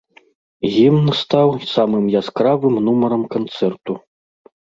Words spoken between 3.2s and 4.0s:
канцэрту.